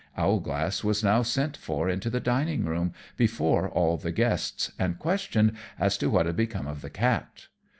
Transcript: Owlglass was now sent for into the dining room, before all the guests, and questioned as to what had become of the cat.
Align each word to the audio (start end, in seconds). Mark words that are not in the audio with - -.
Owlglass 0.17 0.83
was 0.83 1.03
now 1.03 1.21
sent 1.21 1.55
for 1.55 1.87
into 1.87 2.09
the 2.09 2.19
dining 2.19 2.65
room, 2.65 2.91
before 3.17 3.69
all 3.69 3.97
the 3.97 4.11
guests, 4.11 4.71
and 4.79 4.97
questioned 4.97 5.55
as 5.77 5.95
to 5.99 6.09
what 6.09 6.25
had 6.25 6.35
become 6.35 6.65
of 6.65 6.81
the 6.81 6.89
cat. 6.89 7.45